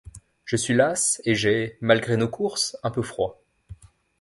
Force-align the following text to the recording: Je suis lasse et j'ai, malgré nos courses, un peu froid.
Je 0.45 0.55
suis 0.55 0.73
lasse 0.73 1.21
et 1.25 1.35
j'ai, 1.35 1.77
malgré 1.79 2.17
nos 2.17 2.27
courses, 2.27 2.75
un 2.81 2.89
peu 2.89 3.03
froid. 3.03 3.39